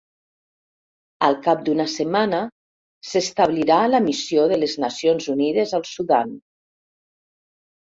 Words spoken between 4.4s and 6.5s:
de les Nacions Unides al Sudan.